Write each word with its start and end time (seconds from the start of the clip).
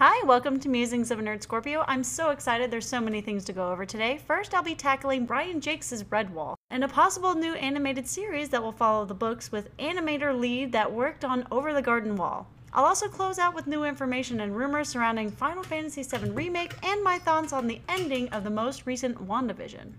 Hi, 0.00 0.24
welcome 0.24 0.60
to 0.60 0.68
Musings 0.68 1.10
of 1.10 1.18
a 1.18 1.22
Nerd 1.24 1.42
Scorpio. 1.42 1.84
I'm 1.88 2.04
so 2.04 2.30
excited, 2.30 2.70
there's 2.70 2.86
so 2.86 3.00
many 3.00 3.20
things 3.20 3.44
to 3.46 3.52
go 3.52 3.72
over 3.72 3.84
today. 3.84 4.20
First, 4.28 4.54
I'll 4.54 4.62
be 4.62 4.76
tackling 4.76 5.26
Brian 5.26 5.60
Jacques' 5.60 6.06
Redwall, 6.08 6.54
and 6.70 6.84
a 6.84 6.88
possible 6.88 7.34
new 7.34 7.54
animated 7.54 8.06
series 8.06 8.48
that 8.50 8.62
will 8.62 8.70
follow 8.70 9.04
the 9.04 9.14
books 9.14 9.50
with 9.50 9.76
animator 9.78 10.38
lead 10.38 10.70
that 10.70 10.92
worked 10.92 11.24
on 11.24 11.48
Over 11.50 11.74
the 11.74 11.82
Garden 11.82 12.14
Wall. 12.14 12.46
I'll 12.72 12.84
also 12.84 13.08
close 13.08 13.40
out 13.40 13.56
with 13.56 13.66
new 13.66 13.82
information 13.82 14.42
and 14.42 14.56
rumors 14.56 14.88
surrounding 14.88 15.32
Final 15.32 15.64
Fantasy 15.64 16.04
VII 16.04 16.30
Remake 16.30 16.74
and 16.84 17.02
my 17.02 17.18
thoughts 17.18 17.52
on 17.52 17.66
the 17.66 17.80
ending 17.88 18.28
of 18.28 18.44
the 18.44 18.50
most 18.50 18.86
recent 18.86 19.26
WandaVision. 19.26 19.96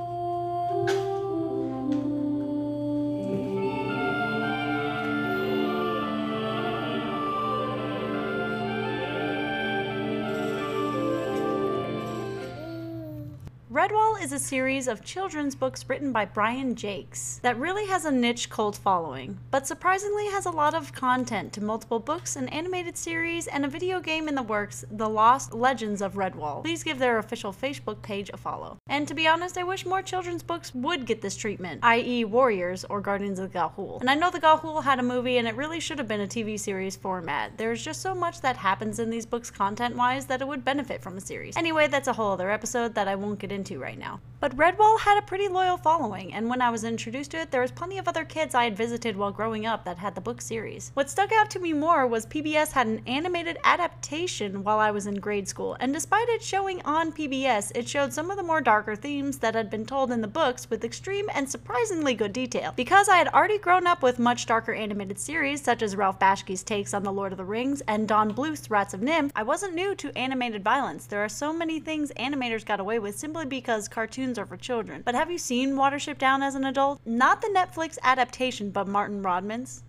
Redwall 13.80 14.22
is 14.22 14.34
a 14.34 14.40
series 14.40 14.90
of 14.90 15.06
children's 15.06 15.56
books 15.56 15.88
written 15.88 16.12
by 16.12 16.26
Brian 16.26 16.76
Jacques 16.76 17.40
that 17.44 17.58
really 17.58 17.86
has 17.86 18.04
a 18.04 18.12
niche 18.12 18.50
cult 18.50 18.76
following, 18.76 19.40
but 19.52 19.66
surprisingly 19.66 20.26
has 20.26 20.46
a 20.46 20.52
lot 20.52 20.74
of 20.74 20.92
content 20.92 21.54
to 21.54 21.64
multiple 21.64 22.00
books, 22.00 22.36
an 22.36 22.50
animated 22.50 22.98
series, 22.98 23.48
and 23.48 23.64
a 23.64 23.70
video 23.70 24.02
game 24.02 24.28
in 24.28 24.36
the 24.36 24.44
works, 24.44 24.84
The 24.92 25.08
Lost 25.08 25.54
Legends 25.54 26.02
of 26.02 26.16
Redwall. 26.16 26.62
Please 26.62 26.84
give 26.84 27.00
their 27.00 27.20
official 27.20 27.54
Facebook 27.54 28.02
page 28.02 28.30
a 28.34 28.36
follow. 28.36 28.78
And 28.88 29.08
to 29.08 29.14
be 29.14 29.30
honest, 29.30 29.58
I 29.58 29.64
wish 29.64 29.86
more 29.86 30.02
children's 30.02 30.44
books 30.44 30.76
would 30.76 31.06
get 31.06 31.22
this 31.22 31.38
treatment, 31.38 31.80
i.e., 31.84 32.26
Warriors 32.26 32.84
or 32.90 33.00
Guardians 33.00 33.40
of 33.40 33.50
the 33.50 33.58
Ga'Hoole. 33.58 34.02
And 34.02 34.10
I 34.10 34.16
know 34.16 34.30
the 34.30 34.42
Ga'Hoole 34.42 34.84
had 34.84 35.00
a 35.00 35.04
movie 35.04 35.38
and 35.38 35.48
it 35.48 35.56
really 35.56 35.80
should 35.80 36.00
have 36.00 36.08
been 36.10 36.20
a 36.20 36.28
TV 36.28 36.60
series 36.60 36.98
format. 36.98 37.58
There's 37.58 37.82
just 37.82 38.02
so 38.02 38.14
much 38.14 38.42
that 38.42 38.58
happens 38.58 39.00
in 39.00 39.10
these 39.10 39.26
books 39.26 39.50
content 39.50 39.96
wise 39.96 40.26
that 40.26 40.42
it 40.42 40.48
would 40.50 40.66
benefit 40.66 41.02
from 41.02 41.16
a 41.16 41.22
series. 41.22 41.56
Anyway, 41.56 41.88
that's 41.88 42.10
a 42.10 42.14
whole 42.14 42.34
other 42.34 42.52
episode 42.52 42.94
that 42.96 43.08
I 43.08 43.16
won't 43.16 43.40
get 43.40 43.54
into 43.54 43.69
into 43.70 43.82
right 43.82 43.98
now. 43.98 44.20
But 44.42 44.56
Redwall 44.56 45.02
had 45.02 45.18
a 45.18 45.26
pretty 45.26 45.50
loyal 45.50 45.76
following, 45.76 46.34
and 46.34 46.50
when 46.50 46.62
I 46.62 46.70
was 46.70 46.86
introduced 46.86 47.32
to 47.32 47.42
it, 47.42 47.52
there 47.52 47.60
was 47.60 47.74
plenty 47.74 47.98
of 47.98 48.08
other 48.08 48.24
kids 48.24 48.56
I 48.56 48.64
had 48.64 48.78
visited 48.78 49.18
while 49.18 49.34
growing 49.34 49.66
up 49.66 49.84
that 49.84 49.98
had 49.98 50.16
the 50.16 50.22
book 50.22 50.40
series. 50.40 50.92
What 50.94 51.10
stuck 51.10 51.34
out 51.34 51.50
to 51.50 51.60
me 51.60 51.74
more 51.74 52.08
was 52.08 52.26
PBS 52.26 52.72
had 52.72 52.88
an 52.88 53.02
animated 53.06 53.58
adaptation 53.66 54.64
while 54.64 54.80
I 54.80 54.92
was 54.92 55.08
in 55.08 55.16
grade 55.16 55.50
school, 55.50 55.76
and 55.82 55.92
despite 55.92 56.30
it 56.30 56.42
showing 56.42 56.82
on 56.84 57.12
PBS, 57.12 57.74
it 57.76 57.90
showed 57.90 58.14
some 58.14 58.32
of 58.32 58.38
the 58.38 58.44
more 58.44 58.62
darker 58.62 58.96
themes 58.96 59.40
that 59.40 59.56
had 59.56 59.70
been 59.70 59.86
told 59.86 60.10
in 60.10 60.22
the 60.22 60.28
books 60.28 60.70
with 60.70 60.86
extreme 60.86 61.30
and 61.34 61.50
surprisingly 61.50 62.14
good 62.14 62.32
detail. 62.32 62.72
Because 62.78 63.10
I 63.10 63.18
had 63.18 63.28
already 63.28 63.58
grown 63.58 63.88
up 63.88 64.02
with 64.02 64.20
much 64.20 64.46
darker 64.46 64.72
animated 64.72 65.20
series, 65.20 65.62
such 65.62 65.82
as 65.82 65.98
Ralph 65.98 66.18
Bakshi's 66.18 66.64
takes 66.64 66.94
on 66.94 67.04
The 67.04 67.12
Lord 67.12 67.34
of 67.34 67.38
the 67.38 67.44
Rings 67.44 67.82
and 67.90 68.08
Don 68.08 68.32
Bluth's 68.32 68.72
Rats 68.72 68.94
of 68.94 69.02
NIMH, 69.02 69.32
I 69.36 69.44
wasn't 69.44 69.76
new 69.76 69.96
to 69.96 70.18
animated 70.18 70.64
violence. 70.64 71.08
There 71.08 71.26
are 71.26 71.28
so 71.28 71.52
many 71.52 71.82
things 71.82 72.14
animators 72.18 72.66
got 72.66 72.80
away 72.80 73.00
with 73.00 73.20
simply 73.20 73.46
because 73.46 73.90
cartoons 73.90 74.29
are 74.38 74.46
for 74.46 74.58
children. 74.58 75.02
But 75.04 75.16
have 75.16 75.32
you 75.32 75.38
seen 75.38 75.76
Watership 75.76 76.18
Down 76.18 76.44
as 76.44 76.56
an 76.56 76.66
adult? 76.66 77.00
Not 77.06 77.42
the 77.42 77.48
Netflix 77.56 77.98
adaptation, 78.04 78.70
but 78.70 78.88
Martin 78.88 79.22
Rodman's. 79.22 79.84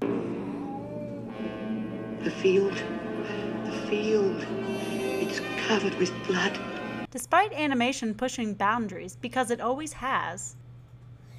The 2.22 2.30
field, 2.30 2.74
the 3.64 3.72
field, 3.88 4.44
it's 5.20 5.40
covered 5.66 5.94
with 5.96 6.12
blood. 6.26 6.58
Despite 7.10 7.52
animation 7.52 8.14
pushing 8.14 8.54
boundaries, 8.54 9.16
because 9.16 9.50
it 9.50 9.60
always 9.60 9.92
has. 9.94 10.56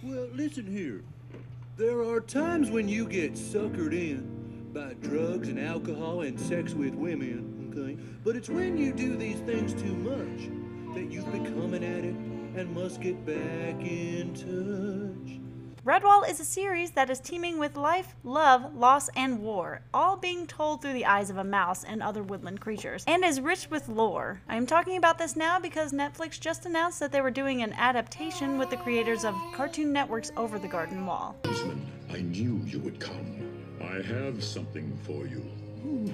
Well, 0.04 0.28
listen 0.34 0.66
here. 0.66 1.02
There 1.78 2.02
are 2.02 2.20
times 2.20 2.70
when 2.70 2.90
you 2.90 3.08
get 3.08 3.34
suckered 3.34 3.94
in 3.94 4.70
by 4.74 4.94
drugs 5.02 5.48
and 5.48 5.60
alcohol 5.60 6.22
and 6.22 6.40
sex 6.40 6.74
with 6.74 6.94
women, 6.94 7.72
okay? 7.72 7.98
But 8.24 8.36
it's 8.36 8.50
when 8.50 8.78
you 8.78 8.94
do 8.94 9.16
these 9.16 9.40
things 9.42 9.74
too 9.74 9.96
much 9.96 10.50
that 10.96 11.12
you've 11.12 11.32
become 11.32 11.74
an 11.74 11.84
addict 11.84 12.18
and 12.56 12.74
must 12.76 13.02
get 13.02 13.26
back 13.26 13.82
in 13.86 14.34
touch. 14.34 15.40
Redwall 15.84 16.30
is 16.30 16.40
a 16.40 16.46
series 16.46 16.92
that 16.92 17.10
is 17.10 17.20
teeming 17.20 17.58
with 17.58 17.76
life, 17.76 18.16
love, 18.24 18.76
loss, 18.76 19.10
and 19.16 19.40
war, 19.40 19.82
all 19.96 20.16
being 20.16 20.46
told 20.46 20.80
through 20.80 20.94
the 20.94 21.08
eyes 21.08 21.32
of 21.32 21.38
a 21.38 21.44
mouse 21.44 21.84
and 21.84 22.04
other 22.04 22.22
woodland 22.22 22.62
creatures, 22.62 23.04
and 23.08 23.26
is 23.26 23.42
rich 23.42 23.68
with 23.72 23.90
lore. 23.90 24.40
I 24.48 24.58
am 24.58 24.68
talking 24.68 24.98
about 24.98 25.18
this 25.18 25.36
now 25.36 25.60
because 25.60 25.92
Netflix 25.92 26.40
just 26.40 26.68
announced 26.68 27.00
that 27.00 27.12
they 27.12 27.22
were 27.22 27.32
doing 27.32 27.64
an 27.64 27.74
adaptation 27.74 28.60
with 28.60 28.70
the 28.70 28.78
creators 28.78 29.26
of 29.26 29.34
Cartoon 29.54 29.92
Network's 29.92 30.32
Over 30.38 30.60
the 30.60 30.68
Garden 30.68 31.04
Wall. 31.08 31.36
Desmond, 31.42 31.84
I 32.12 32.22
knew 32.22 32.62
you 32.64 32.78
would 32.82 33.00
come. 33.00 33.50
I 33.82 34.04
have 34.04 34.44
something 34.44 34.96
for 35.04 35.26
you. 35.26 35.44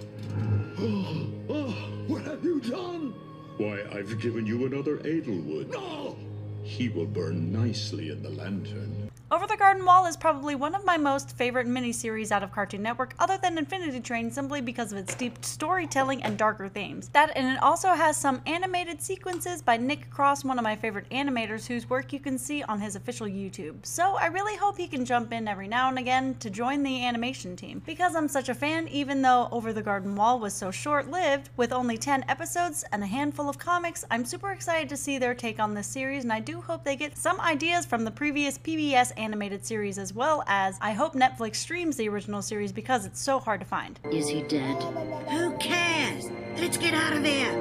Oh, 0.79 1.27
oh, 1.49 1.71
what 2.05 2.21
have 2.21 2.43
you 2.43 2.61
done? 2.61 3.15
Why, 3.57 3.81
I've 3.91 4.19
given 4.19 4.45
you 4.45 4.67
another 4.67 4.97
Edelwood. 4.97 5.71
No! 5.71 6.15
He 6.61 6.89
will 6.89 7.07
burn 7.07 7.51
nicely 7.51 8.09
in 8.09 8.21
the 8.21 8.29
lantern. 8.29 9.06
Over 9.29 9.45
the 9.45 9.57
Garden 9.57 9.83
Wall 9.83 10.05
is 10.05 10.15
probably 10.15 10.55
one 10.55 10.73
of 10.73 10.85
my 10.85 10.95
most 10.95 11.35
favorite 11.35 11.67
miniseries 11.67 12.31
out 12.31 12.43
of 12.43 12.53
Cartoon 12.53 12.81
Network, 12.81 13.13
other 13.19 13.37
than 13.37 13.57
Infinity 13.57 13.99
Train, 13.99 14.31
simply 14.31 14.61
because 14.61 14.93
of 14.93 14.97
its 14.97 15.15
deep 15.15 15.43
storytelling 15.43 16.23
and 16.23 16.37
darker 16.37 16.69
themes. 16.69 17.09
That 17.09 17.33
and 17.35 17.45
it 17.45 17.61
also 17.61 17.89
has 17.89 18.15
some 18.15 18.41
animated 18.45 19.01
sequences 19.01 19.61
by 19.61 19.75
Nick 19.75 20.09
Cross, 20.09 20.45
one 20.45 20.57
of 20.57 20.63
my 20.63 20.77
favorite 20.77 21.09
animators, 21.09 21.67
whose 21.67 21.89
work 21.89 22.13
you 22.13 22.21
can 22.21 22.37
see 22.37 22.63
on 22.63 22.79
his 22.79 22.95
official 22.95 23.27
YouTube. 23.27 23.85
So 23.85 24.15
I 24.15 24.27
really 24.27 24.55
hope 24.55 24.77
he 24.77 24.87
can 24.87 25.03
jump 25.03 25.33
in 25.33 25.49
every 25.49 25.67
now 25.67 25.89
and 25.89 25.99
again 25.99 26.35
to 26.35 26.49
join 26.49 26.81
the 26.83 27.05
animation 27.05 27.57
team. 27.57 27.81
Because 27.85 28.15
I'm 28.15 28.29
such 28.29 28.47
a 28.47 28.55
fan, 28.55 28.87
even 28.87 29.21
though 29.21 29.49
Over 29.51 29.73
the 29.73 29.81
Garden 29.81 30.15
Wall 30.15 30.39
was 30.39 30.53
so 30.53 30.71
short-lived, 30.71 31.49
with 31.57 31.73
only 31.73 31.97
10 31.97 32.23
episodes 32.29 32.85
and 32.93 33.03
a 33.03 33.07
handful 33.07 33.49
of 33.49 33.59
comics, 33.59 34.05
I'm 34.09 34.23
super 34.23 34.53
excited 34.53 34.87
to 34.87 34.95
see 34.95 35.17
their 35.17 35.35
take 35.35 35.59
on 35.59 35.73
this 35.73 35.87
series, 35.87 36.23
and 36.23 36.31
I 36.31 36.39
do 36.39 36.61
hope 36.61 36.85
they 36.85 36.95
get 36.95 37.17
some 37.17 37.41
ideas 37.41 37.85
from 37.85 38.05
the 38.05 38.11
previous 38.11 38.57
PBS 38.57 39.15
animated 39.17 39.65
series 39.65 39.97
as 39.97 40.13
well 40.13 40.43
as 40.47 40.77
I 40.81 40.93
hope 40.93 41.13
Netflix 41.13 41.57
streams 41.57 41.97
the 41.97 42.07
original 42.09 42.41
series 42.41 42.71
because 42.71 43.05
it's 43.05 43.21
so 43.21 43.39
hard 43.39 43.59
to 43.59 43.65
find. 43.65 43.99
Is 44.11 44.29
he 44.29 44.43
dead? 44.43 44.81
Who 45.29 45.57
cares? 45.57 46.29
Let's 46.57 46.77
get 46.77 46.93
out 46.93 47.13
of 47.13 47.23
here. 47.23 47.51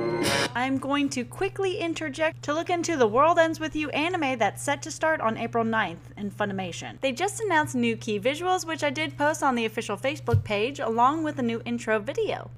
I'm 0.55 0.78
going 0.78 1.09
to 1.11 1.25
quickly 1.25 1.78
interject 1.78 2.43
to 2.45 2.55
look 2.55 2.71
into 2.71 2.97
the 2.97 3.06
World 3.06 3.39
Ends 3.39 3.61
With 3.61 3.77
You 3.77 3.91
anime 3.91 4.39
that's 4.39 4.62
set 4.62 4.83
to 4.83 4.91
start 4.91 5.21
on 5.21 5.37
April 5.37 5.65
9th 5.65 5.97
in 6.16 6.31
Funimation. 6.31 7.00
They 7.00 7.12
just 7.12 7.41
announced 7.41 7.75
new 7.75 7.97
key 7.97 8.19
visuals, 8.19 8.66
which 8.66 8.83
I 8.83 8.91
did 8.91 9.19
post 9.19 9.43
on 9.43 9.55
the 9.55 9.66
official 9.66 9.97
Facebook 9.97 10.45
page, 10.45 10.81
along 10.81 11.25
with 11.25 11.39
a 11.39 11.43
new 11.43 11.61
intro 11.65 11.99
video. 11.99 12.50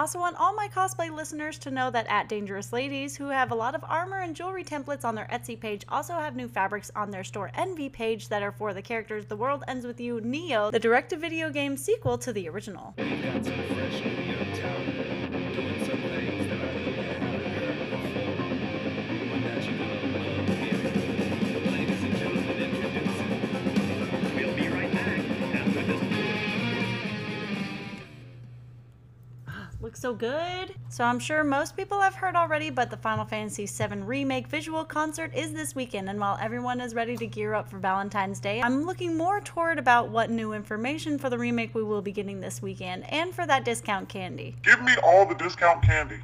I 0.00 0.02
also 0.02 0.18
want 0.18 0.36
all 0.38 0.54
my 0.54 0.66
cosplay 0.66 1.14
listeners 1.14 1.58
to 1.58 1.70
know 1.70 1.90
that 1.90 2.06
at 2.06 2.26
Dangerous 2.26 2.72
Ladies, 2.72 3.18
who 3.18 3.28
have 3.28 3.50
a 3.50 3.54
lot 3.54 3.74
of 3.74 3.84
armor 3.86 4.20
and 4.20 4.34
jewelry 4.34 4.64
templates 4.64 5.04
on 5.04 5.14
their 5.14 5.28
Etsy 5.30 5.60
page, 5.60 5.84
also 5.90 6.14
have 6.14 6.34
new 6.34 6.48
fabrics 6.48 6.90
on 6.96 7.10
their 7.10 7.22
Storenvy 7.22 7.92
page 7.92 8.28
that 8.30 8.42
are 8.42 8.50
for 8.50 8.72
the 8.72 8.80
characters 8.80 9.26
The 9.26 9.36
World 9.36 9.62
Ends 9.68 9.84
With 9.84 10.00
You 10.00 10.22
Neo, 10.22 10.70
the 10.70 10.78
direct 10.78 11.10
to 11.10 11.18
video 11.18 11.50
game 11.50 11.76
sequel 11.76 12.16
to 12.16 12.32
the 12.32 12.48
original. 12.48 12.94
So 30.10 30.14
good. 30.16 30.74
So 30.88 31.04
I'm 31.04 31.20
sure 31.20 31.44
most 31.44 31.76
people 31.76 32.00
have 32.00 32.16
heard 32.16 32.34
already, 32.34 32.68
but 32.68 32.90
the 32.90 32.96
Final 32.96 33.24
Fantasy 33.24 33.66
VII 33.66 34.00
Remake 34.00 34.48
visual 34.48 34.84
concert 34.84 35.32
is 35.36 35.52
this 35.52 35.76
weekend, 35.76 36.08
and 36.08 36.18
while 36.18 36.36
everyone 36.40 36.80
is 36.80 36.96
ready 36.96 37.16
to 37.16 37.26
gear 37.28 37.54
up 37.54 37.68
for 37.68 37.78
Valentine's 37.78 38.40
Day, 38.40 38.60
I'm 38.60 38.84
looking 38.84 39.16
more 39.16 39.40
toward 39.40 39.78
about 39.78 40.08
what 40.08 40.28
new 40.28 40.52
information 40.52 41.16
for 41.16 41.30
the 41.30 41.38
remake 41.38 41.76
we 41.76 41.84
will 41.84 42.02
be 42.02 42.10
getting 42.10 42.40
this 42.40 42.60
weekend, 42.60 43.08
and 43.12 43.32
for 43.32 43.46
that 43.46 43.64
discount 43.64 44.08
candy. 44.08 44.56
Give 44.64 44.82
me 44.82 44.96
all 45.04 45.26
the 45.26 45.36
discount 45.36 45.80
candy. 45.82 46.18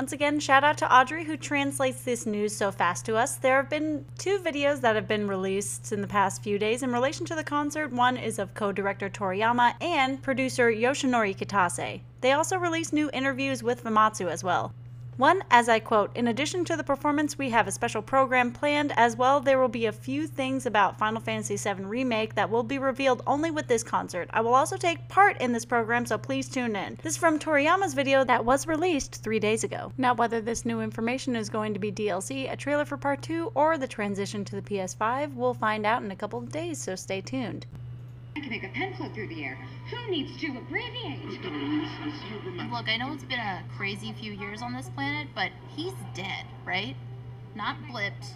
Once 0.00 0.14
again, 0.14 0.40
shout 0.40 0.64
out 0.64 0.78
to 0.78 0.90
Audrey 0.90 1.24
who 1.24 1.36
translates 1.36 2.00
this 2.04 2.24
news 2.24 2.56
so 2.56 2.72
fast 2.72 3.04
to 3.04 3.16
us. 3.16 3.36
There 3.36 3.56
have 3.56 3.68
been 3.68 4.06
two 4.16 4.38
videos 4.38 4.80
that 4.80 4.94
have 4.94 5.06
been 5.06 5.28
released 5.28 5.92
in 5.92 6.00
the 6.00 6.06
past 6.06 6.42
few 6.42 6.58
days 6.58 6.82
in 6.82 6.90
relation 6.90 7.26
to 7.26 7.34
the 7.34 7.44
concert. 7.44 7.92
One 7.92 8.16
is 8.16 8.38
of 8.38 8.54
co-director 8.54 9.10
Toriyama 9.10 9.74
and 9.82 10.22
producer 10.22 10.72
Yoshinori 10.72 11.36
Kitase. 11.36 12.00
They 12.22 12.32
also 12.32 12.56
released 12.56 12.94
new 12.94 13.10
interviews 13.12 13.62
with 13.62 13.84
Famitsu 13.84 14.30
as 14.30 14.42
well. 14.42 14.72
One, 15.20 15.44
as 15.50 15.68
I 15.68 15.80
quote, 15.80 16.16
in 16.16 16.28
addition 16.28 16.64
to 16.64 16.78
the 16.78 16.82
performance, 16.82 17.36
we 17.36 17.50
have 17.50 17.68
a 17.68 17.70
special 17.70 18.00
program 18.00 18.52
planned 18.52 18.94
as 18.96 19.16
well. 19.16 19.38
There 19.38 19.58
will 19.58 19.68
be 19.68 19.84
a 19.84 19.92
few 19.92 20.26
things 20.26 20.64
about 20.64 20.96
Final 20.96 21.20
Fantasy 21.20 21.56
VII 21.58 21.84
Remake 21.84 22.34
that 22.36 22.48
will 22.48 22.62
be 22.62 22.78
revealed 22.78 23.22
only 23.26 23.50
with 23.50 23.68
this 23.68 23.82
concert. 23.82 24.30
I 24.32 24.40
will 24.40 24.54
also 24.54 24.78
take 24.78 25.08
part 25.08 25.38
in 25.38 25.52
this 25.52 25.66
program, 25.66 26.06
so 26.06 26.16
please 26.16 26.48
tune 26.48 26.74
in. 26.74 26.96
This 27.02 27.16
is 27.16 27.18
from 27.18 27.38
Toriyama's 27.38 27.92
video 27.92 28.24
that 28.24 28.46
was 28.46 28.66
released 28.66 29.22
three 29.22 29.38
days 29.38 29.62
ago. 29.62 29.92
Now, 29.98 30.14
whether 30.14 30.40
this 30.40 30.64
new 30.64 30.80
information 30.80 31.36
is 31.36 31.50
going 31.50 31.74
to 31.74 31.80
be 31.80 31.92
DLC, 31.92 32.50
a 32.50 32.56
trailer 32.56 32.86
for 32.86 32.96
part 32.96 33.20
2, 33.20 33.52
or 33.54 33.76
the 33.76 33.86
transition 33.86 34.42
to 34.46 34.56
the 34.56 34.62
PS5, 34.62 35.34
we'll 35.34 35.52
find 35.52 35.84
out 35.84 36.02
in 36.02 36.10
a 36.10 36.16
couple 36.16 36.38
of 36.38 36.50
days, 36.50 36.80
so 36.80 36.96
stay 36.96 37.20
tuned. 37.20 37.66
I 38.40 38.42
can 38.42 38.52
make 38.52 38.64
a 38.64 38.68
pen 38.68 38.94
float 38.94 39.12
through 39.12 39.26
the 39.26 39.44
air. 39.44 39.58
Who 39.90 40.10
needs 40.10 40.34
to 40.40 40.46
abbreviate? 40.56 41.20
Look, 42.70 42.88
I 42.88 42.96
know 42.96 43.12
it's 43.12 43.22
been 43.22 43.38
a 43.38 43.62
crazy 43.76 44.14
few 44.14 44.32
years 44.32 44.62
on 44.62 44.72
this 44.72 44.88
planet, 44.88 45.28
but 45.34 45.50
he's 45.76 45.92
dead, 46.14 46.46
right? 46.64 46.96
Not 47.54 47.76
blipped, 47.82 48.30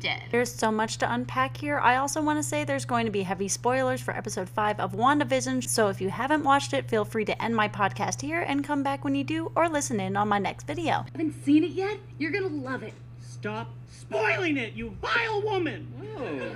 dead. 0.00 0.24
There's 0.32 0.52
so 0.52 0.72
much 0.72 0.98
to 0.98 1.12
unpack 1.12 1.56
here. 1.56 1.78
I 1.78 1.98
also 1.98 2.20
want 2.20 2.40
to 2.40 2.42
say 2.42 2.64
there's 2.64 2.84
going 2.84 3.06
to 3.06 3.12
be 3.12 3.22
heavy 3.22 3.46
spoilers 3.46 4.00
for 4.00 4.10
episode 4.16 4.48
5 4.48 4.80
of 4.80 4.94
WandaVision, 4.94 5.68
so 5.68 5.86
if 5.86 6.00
you 6.00 6.10
haven't 6.10 6.42
watched 6.42 6.72
it, 6.72 6.88
feel 6.88 7.04
free 7.04 7.24
to 7.26 7.40
end 7.40 7.54
my 7.54 7.68
podcast 7.68 8.22
here 8.22 8.40
and 8.40 8.64
come 8.64 8.82
back 8.82 9.04
when 9.04 9.14
you 9.14 9.22
do 9.22 9.52
or 9.54 9.68
listen 9.68 10.00
in 10.00 10.16
on 10.16 10.26
my 10.26 10.40
next 10.40 10.66
video. 10.66 11.06
Haven't 11.12 11.44
seen 11.44 11.62
it 11.62 11.70
yet? 11.70 11.98
You're 12.18 12.32
gonna 12.32 12.48
love 12.48 12.82
it. 12.82 12.94
Stop 13.42 13.70
spoiling 13.90 14.56
it, 14.56 14.74
you 14.74 14.96
vile 15.02 15.42
woman! 15.42 15.92
Whoa. 15.98 16.54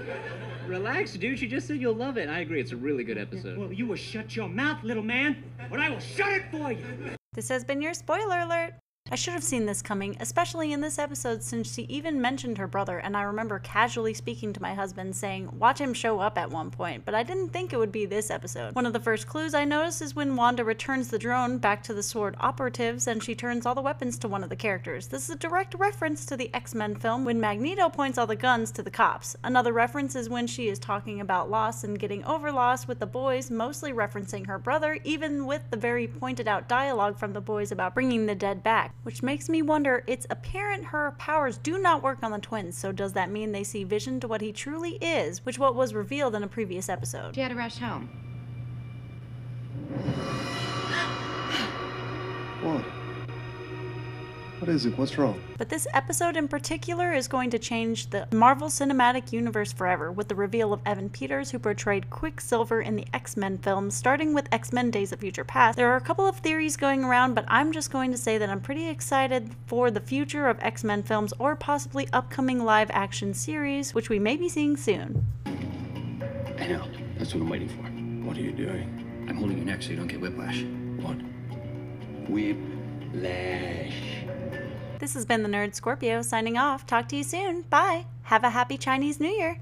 Relax, 0.68 1.14
dude. 1.14 1.36
She 1.36 1.48
just 1.48 1.66
said 1.66 1.80
you'll 1.80 1.96
love 1.96 2.16
it. 2.16 2.28
I 2.28 2.38
agree. 2.38 2.60
It's 2.60 2.70
a 2.70 2.76
really 2.76 3.02
good 3.02 3.18
episode. 3.18 3.58
Well, 3.58 3.72
you 3.72 3.86
will 3.86 3.96
shut 3.96 4.36
your 4.36 4.48
mouth, 4.48 4.84
little 4.84 5.02
man, 5.02 5.42
or 5.72 5.80
I 5.80 5.90
will 5.90 5.98
shut 5.98 6.32
it 6.32 6.44
for 6.52 6.70
you! 6.70 6.84
This 7.32 7.48
has 7.48 7.64
been 7.64 7.82
your 7.82 7.92
spoiler 7.92 8.38
alert. 8.38 8.74
I 9.08 9.14
should 9.14 9.34
have 9.34 9.44
seen 9.44 9.66
this 9.66 9.82
coming, 9.82 10.16
especially 10.18 10.72
in 10.72 10.80
this 10.80 10.98
episode 10.98 11.40
since 11.40 11.72
she 11.72 11.82
even 11.82 12.20
mentioned 12.20 12.58
her 12.58 12.66
brother, 12.66 12.98
and 12.98 13.16
I 13.16 13.22
remember 13.22 13.60
casually 13.60 14.12
speaking 14.12 14.52
to 14.52 14.60
my 14.60 14.74
husband 14.74 15.14
saying, 15.14 15.48
watch 15.60 15.80
him 15.80 15.94
show 15.94 16.18
up 16.18 16.36
at 16.36 16.50
one 16.50 16.72
point, 16.72 17.04
but 17.04 17.14
I 17.14 17.22
didn't 17.22 17.50
think 17.50 17.72
it 17.72 17.78
would 17.78 17.92
be 17.92 18.04
this 18.04 18.32
episode. 18.32 18.74
One 18.74 18.84
of 18.84 18.92
the 18.92 18.98
first 18.98 19.28
clues 19.28 19.54
I 19.54 19.64
noticed 19.64 20.02
is 20.02 20.16
when 20.16 20.34
Wanda 20.34 20.64
returns 20.64 21.06
the 21.06 21.20
drone 21.20 21.58
back 21.58 21.84
to 21.84 21.94
the 21.94 22.02
Sword 22.02 22.34
operatives 22.40 23.06
and 23.06 23.22
she 23.22 23.36
turns 23.36 23.64
all 23.64 23.76
the 23.76 23.80
weapons 23.80 24.18
to 24.18 24.28
one 24.28 24.42
of 24.42 24.50
the 24.50 24.56
characters. 24.56 25.06
This 25.06 25.28
is 25.28 25.36
a 25.36 25.38
direct 25.38 25.74
reference 25.74 26.26
to 26.26 26.36
the 26.36 26.52
X-Men 26.52 26.96
film 26.96 27.24
when 27.24 27.40
Magneto 27.40 27.88
points 27.88 28.18
all 28.18 28.26
the 28.26 28.34
guns 28.34 28.72
to 28.72 28.82
the 28.82 28.90
cops. 28.90 29.36
Another 29.44 29.72
reference 29.72 30.16
is 30.16 30.28
when 30.28 30.48
she 30.48 30.66
is 30.66 30.80
talking 30.80 31.20
about 31.20 31.48
loss 31.48 31.84
and 31.84 31.96
getting 31.96 32.24
over 32.24 32.50
loss 32.50 32.88
with 32.88 32.98
the 32.98 33.06
boys, 33.06 33.52
mostly 33.52 33.92
referencing 33.92 34.48
her 34.48 34.58
brother, 34.58 34.98
even 35.04 35.46
with 35.46 35.62
the 35.70 35.76
very 35.76 36.08
pointed 36.08 36.48
out 36.48 36.68
dialogue 36.68 37.16
from 37.16 37.34
the 37.34 37.40
boys 37.40 37.70
about 37.70 37.94
bringing 37.94 38.26
the 38.26 38.34
dead 38.34 38.64
back 38.64 38.94
which 39.06 39.22
makes 39.22 39.48
me 39.48 39.62
wonder 39.62 40.02
it's 40.08 40.26
apparent 40.30 40.84
her 40.86 41.14
powers 41.16 41.58
do 41.58 41.78
not 41.78 42.02
work 42.02 42.18
on 42.24 42.32
the 42.32 42.38
twins, 42.40 42.76
so 42.76 42.90
does 42.90 43.12
that 43.12 43.30
mean 43.30 43.52
they 43.52 43.62
see 43.62 43.84
vision 43.84 44.18
to 44.18 44.26
what 44.26 44.40
he 44.40 44.52
truly 44.52 44.96
is, 44.96 45.46
which 45.46 45.60
what 45.60 45.76
was 45.76 45.94
revealed 45.94 46.34
in 46.34 46.42
a 46.42 46.48
previous 46.48 46.88
episode? 46.88 47.36
She 47.36 47.40
had 47.40 47.52
to 47.52 47.54
rush 47.54 47.78
home. 47.78 48.08
What? 52.62 52.84
What 54.58 54.70
is 54.70 54.86
it? 54.86 54.96
What's 54.96 55.18
wrong? 55.18 55.38
But 55.58 55.68
this 55.68 55.86
episode 55.92 56.34
in 56.34 56.48
particular 56.48 57.12
is 57.12 57.28
going 57.28 57.50
to 57.50 57.58
change 57.58 58.08
the 58.08 58.26
Marvel 58.32 58.68
Cinematic 58.68 59.30
Universe 59.30 59.70
forever 59.70 60.10
with 60.10 60.28
the 60.28 60.34
reveal 60.34 60.72
of 60.72 60.80
Evan 60.86 61.10
Peters, 61.10 61.50
who 61.50 61.58
portrayed 61.58 62.08
Quicksilver 62.08 62.80
in 62.80 62.96
the 62.96 63.06
X 63.12 63.36
Men 63.36 63.58
films, 63.58 63.94
starting 63.94 64.32
with 64.32 64.48
X 64.50 64.72
Men 64.72 64.90
Days 64.90 65.12
of 65.12 65.20
Future 65.20 65.44
Past. 65.44 65.76
There 65.76 65.92
are 65.92 65.96
a 65.96 66.00
couple 66.00 66.26
of 66.26 66.38
theories 66.38 66.78
going 66.78 67.04
around, 67.04 67.34
but 67.34 67.44
I'm 67.48 67.70
just 67.70 67.90
going 67.90 68.12
to 68.12 68.18
say 68.18 68.38
that 68.38 68.48
I'm 68.48 68.62
pretty 68.62 68.88
excited 68.88 69.50
for 69.66 69.90
the 69.90 70.00
future 70.00 70.48
of 70.48 70.58
X 70.62 70.82
Men 70.82 71.02
films 71.02 71.34
or 71.38 71.54
possibly 71.54 72.08
upcoming 72.14 72.64
live 72.64 72.90
action 72.92 73.34
series, 73.34 73.94
which 73.94 74.08
we 74.08 74.18
may 74.18 74.36
be 74.36 74.48
seeing 74.48 74.78
soon. 74.78 75.26
I 76.58 76.66
know. 76.66 76.88
That's 77.18 77.34
what 77.34 77.42
I'm 77.42 77.50
waiting 77.50 77.68
for. 77.68 77.82
What 78.26 78.38
are 78.38 78.42
you 78.42 78.52
doing? 78.52 79.26
I'm 79.28 79.36
holding 79.36 79.58
your 79.58 79.66
neck 79.66 79.82
so 79.82 79.90
you 79.90 79.96
don't 79.96 80.06
get 80.06 80.20
whiplash. 80.20 80.62
What? 81.02 81.18
Whiplash. 83.12 84.24
This 84.98 85.14
has 85.14 85.24
been 85.24 85.42
the 85.42 85.48
Nerd 85.48 85.74
Scorpio 85.74 86.22
signing 86.22 86.56
off. 86.56 86.86
Talk 86.86 87.08
to 87.08 87.16
you 87.16 87.22
soon. 87.22 87.62
Bye. 87.62 88.06
Have 88.22 88.44
a 88.44 88.50
happy 88.50 88.76
Chinese 88.78 89.20
New 89.20 89.28
Year. 89.28 89.58